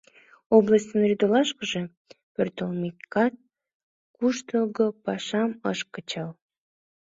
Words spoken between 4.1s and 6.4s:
куштылго пашам ыш кычал.